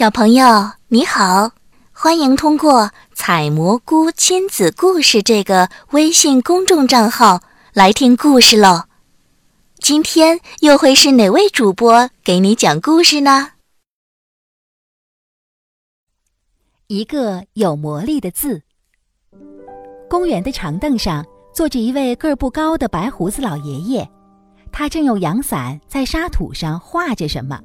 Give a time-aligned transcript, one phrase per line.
[0.00, 0.46] 小朋友
[0.88, 1.52] 你好，
[1.92, 7.42] 欢迎通过“采蘑菇亲子故事”这个微信公众账号
[7.74, 8.84] 来听故事喽。
[9.78, 13.50] 今天又会是哪位主播给你讲故事呢？
[16.86, 18.62] 一个有魔力的字。
[20.08, 21.22] 公园的长凳上
[21.52, 24.08] 坐着一位个儿不高的白胡子老爷爷，
[24.72, 27.60] 他正用阳伞在沙土上画着什么。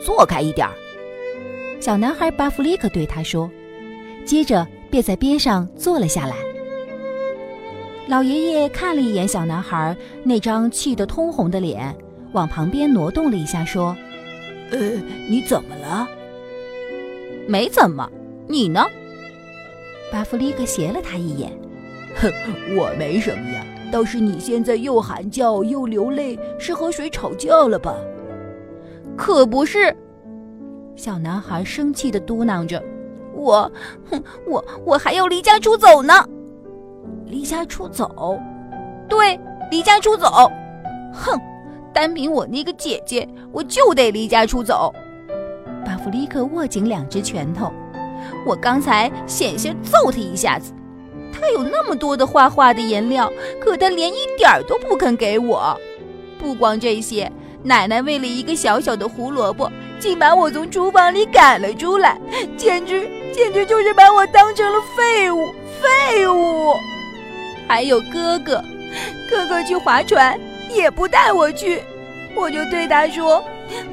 [0.00, 0.72] 坐开一点儿。
[1.80, 3.50] 小男孩巴弗利克对他说，
[4.26, 6.36] 接着便在边上坐了下来。
[8.06, 11.96] 老爷爷看了一眼小男孩那张气得通红的脸，
[12.32, 13.96] 往旁边挪动了一下，说
[14.70, 14.78] ：“呃，
[15.26, 16.06] 你怎么了？
[17.48, 18.06] 没怎么，
[18.46, 18.84] 你呢？”
[20.12, 21.50] 巴弗利克斜了他一眼
[22.20, 22.30] ，“哼，
[22.76, 27.96] 我没什么呀，倒是你现在又喊叫又流泪，是和谁吵架了吧
[29.16, 29.96] ？”“可不是。”
[31.00, 32.78] 小男孩生气地嘟囔着
[33.32, 33.72] ：“我，
[34.10, 36.12] 哼，我我还要离家出走呢！
[37.24, 38.38] 离家出走？
[39.08, 40.52] 对，离家出走！
[41.10, 41.40] 哼，
[41.90, 44.94] 单凭我那个姐姐，我就得离家出走。”
[45.86, 47.72] 巴弗利克握紧两只拳头，
[48.46, 50.70] 我刚才险些揍他一下子。
[51.32, 55.74] 他有那么多的画画的颜料，可他连一点儿都不肯给我。
[56.38, 59.72] 不光这些，奶奶为了一个小小的胡萝卜。
[60.00, 62.18] 竟把我从厨房里赶了出来，
[62.56, 66.74] 简直简直就是把我当成了废物，废物！
[67.68, 68.64] 还有哥哥，
[69.30, 70.36] 哥哥去划船
[70.74, 71.82] 也不带我去，
[72.34, 73.44] 我就对他说：“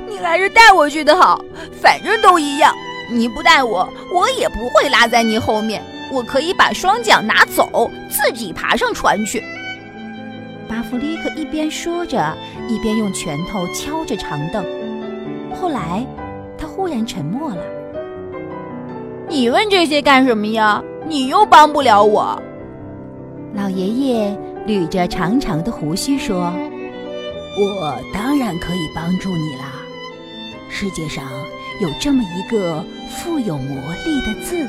[0.08, 1.44] 你还是带我去的好，
[1.80, 2.74] 反正都一样。
[3.12, 9.44] 你不带我，我也不会拉在你后面，我可以把双桨拿走，自己爬上船去。”
[10.68, 12.36] 巴弗利克一边说着，
[12.68, 14.66] 一边用拳头敲着长凳。
[15.56, 16.06] 后来，
[16.58, 17.64] 他忽然沉默了。
[19.30, 20.84] 你问这些干什么呀？
[21.08, 22.42] 你又帮不了我。
[23.54, 24.38] 老爷爷
[24.68, 26.54] 捋着长长的胡须说
[27.58, 29.74] ：“我当然可以帮助你啦。
[30.70, 31.24] 世界上
[31.82, 34.68] 有这么一个富有魔力的字。”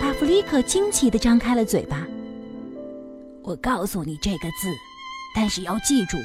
[0.00, 2.06] 巴弗利克惊奇地张开了嘴巴。
[3.42, 4.68] 我告诉你这个字，
[5.34, 6.16] 但是要记住。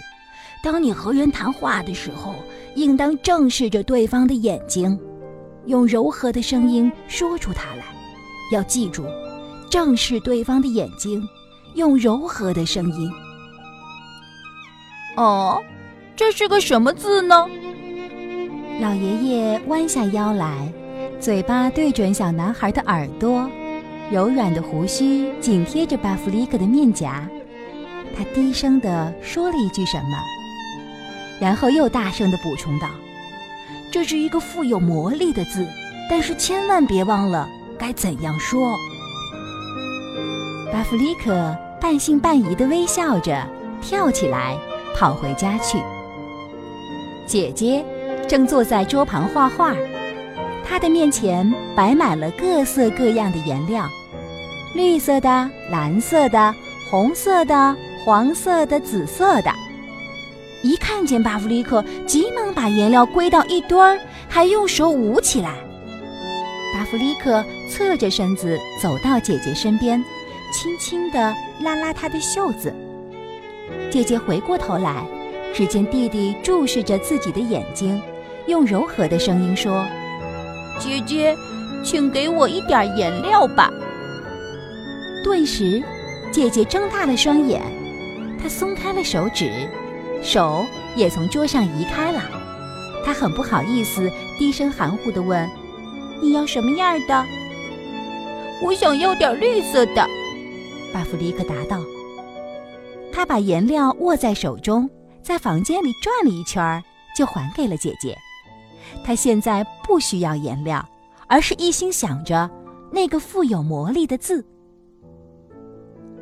[0.64, 2.36] 当你和人谈话的时候，
[2.76, 5.00] 应当正视着对方的眼睛，
[5.66, 7.84] 用柔和的声音说出它来。
[8.52, 9.04] 要记住，
[9.70, 11.28] 正视对方的眼睛，
[11.74, 13.12] 用柔和的声音。
[15.18, 15.62] 哦，
[16.16, 17.48] 这是个什么字呢？
[18.80, 20.72] 老爷爷弯下腰来，
[21.20, 23.50] 嘴巴对准小男孩的耳朵，
[24.12, 27.28] 柔软的胡须紧贴着巴弗利克的面颊。
[28.16, 30.41] 他低声地说了一句什么。
[31.41, 32.88] 然后又大声地补充道
[33.91, 35.68] ：“这是一个富有魔力的字，
[36.07, 38.78] 但是千万别忘了该怎样说。”
[40.72, 43.44] 巴弗利克半信半疑地微笑着，
[43.81, 44.56] 跳起来
[44.96, 45.80] 跑回家去。
[47.25, 47.84] 姐姐
[48.28, 49.75] 正坐在桌旁画画，
[50.63, 53.90] 她的面前摆满了各色各样的颜料：
[54.75, 56.53] 绿色的、蓝色的、
[56.91, 57.75] 红色的、
[58.06, 59.50] 黄色的、紫色的。
[60.64, 63.98] 一看见巴弗利克，急忙把颜料归到一堆儿，
[64.30, 65.56] 还用手捂起来。
[66.74, 70.04] 巴弗利克侧着身子走到姐姐身边，
[70.54, 72.74] 轻轻地拉拉她的袖子。
[73.90, 75.04] 姐姐回过头来，
[75.54, 78.00] 只见弟弟注视着自己的眼睛，
[78.46, 79.86] 用柔和的声音说
[80.80, 81.36] ：“姐姐，
[81.84, 83.72] 请给我一点颜料吧。”
[85.26, 85.82] 顿时，
[86.32, 87.62] 姐姐睁大了双眼，
[88.42, 89.52] 她松开了手指。
[90.22, 90.66] 手
[90.96, 92.22] 也从桌上移开了，
[93.04, 95.50] 他很不好意思，低声含糊地问
[96.22, 97.26] ：“你要什么样的
[98.64, 100.08] ？”“我想要点绿色的。”
[100.94, 101.81] 巴弗利克答道。
[103.12, 104.90] 他把颜料握在手中，
[105.22, 106.81] 在房间里转了一圈，
[107.18, 108.18] 就还给了姐姐。
[109.04, 110.88] 他现在不需要颜料，
[111.28, 112.50] 而是一心想着
[112.92, 114.45] 那个富有魔力的字。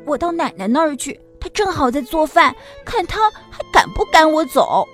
[0.06, 1.20] 我到奶奶那儿去。
[1.40, 2.54] 他正好在做饭，
[2.84, 4.86] 看他还赶不赶我走。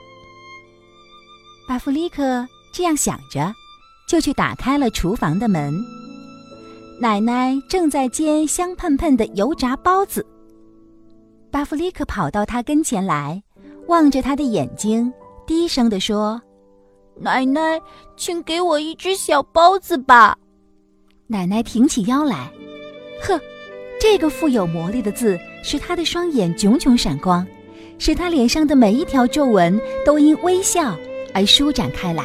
[1.68, 3.52] 巴弗利克这样想着，
[4.08, 5.74] 就去打开了厨房的门。
[7.00, 10.24] 奶奶正在煎香喷喷的油炸包子。
[11.50, 13.42] 巴弗利克跑到他跟前来，
[13.88, 15.12] 望着他的眼睛，
[15.46, 16.40] 低声地说
[17.18, 17.80] ：“奶奶，
[18.16, 20.38] 请给我一只小包子吧。”
[21.28, 22.52] 奶奶挺起腰来，
[23.20, 23.40] 呵。
[23.98, 27.44] 这个富有魔力的字使他的双眼炯炯闪光，
[27.98, 30.96] 使他脸上的每一条皱纹都因微笑
[31.34, 32.22] 而舒展开来。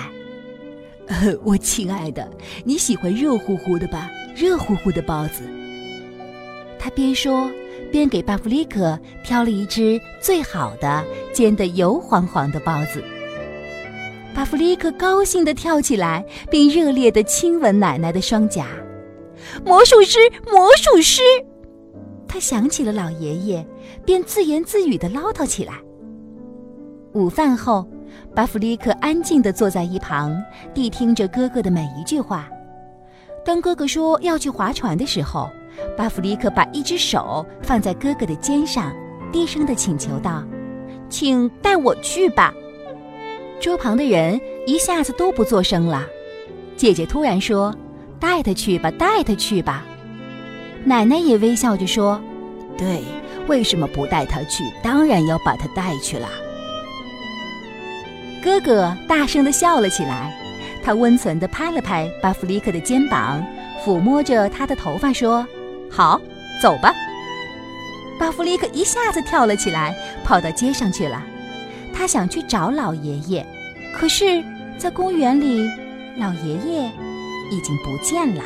[1.07, 2.29] 呃， 我亲爱的，
[2.63, 4.11] 你喜欢热乎乎的吧？
[4.35, 5.41] 热乎乎的包子。
[6.77, 7.49] 他边说
[7.91, 11.03] 边给巴弗利克挑了一只最好的、
[11.33, 13.03] 煎得油黄黄的包子。
[14.35, 18.67] 巴弗利克高兴地跳起来，并热烈地亲吻奶奶的双颊。
[19.65, 21.23] 魔术师，魔术师！
[22.41, 23.65] 想起了老爷爷，
[24.05, 25.75] 便自言自语地唠叨起来。
[27.13, 27.87] 午饭后。
[28.35, 30.35] 巴弗利克安静地坐在一旁，
[30.73, 32.49] 谛听着哥哥的每一句话。
[33.45, 35.49] 当哥哥说要去划船的时候，
[35.97, 38.93] 巴弗利克把一只手放在哥哥的肩上，
[39.31, 40.43] 低声地请求道
[41.09, 42.53] ：“请带我去吧。”
[43.61, 46.05] 桌旁的人一下子都不作声了。
[46.75, 47.73] 姐姐突然说
[48.19, 49.85] ：“带他去吧，带他去吧。”
[50.83, 52.21] 奶奶也微笑着说
[52.77, 53.03] ：“对，
[53.47, 54.63] 为什么不带他去？
[54.81, 56.27] 当然要把他带去了。”
[58.43, 60.33] 哥哥大声地笑了起来，
[60.83, 63.45] 他温存地拍了拍巴弗利克的肩膀，
[63.85, 65.45] 抚摸着他的头发说
[65.91, 66.19] ：“好，
[66.61, 66.93] 走吧。”
[68.19, 71.23] 巴弗利克一下子跳了起来，跑到街上去了。
[71.93, 73.45] 他想去找老爷爷，
[73.93, 74.43] 可是，
[74.77, 75.69] 在公园里，
[76.17, 76.91] 老爷爷
[77.51, 78.43] 已经不见了。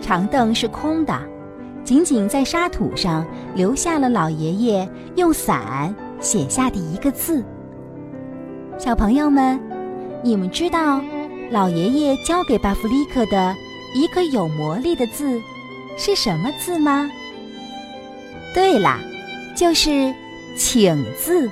[0.00, 1.16] 长凳是空的，
[1.88, 4.86] 仅仅在沙土上留下了老爷爷
[5.16, 7.42] 用伞写下的一个字。
[8.78, 9.58] 小朋友们，
[10.22, 11.00] 你们知道
[11.50, 13.56] 老爷爷教给巴弗利克的
[13.94, 15.40] 一个有魔力的字
[15.96, 17.10] 是什么字吗？
[18.52, 18.98] 对啦，
[19.56, 20.12] 就是
[20.58, 21.50] “请”字。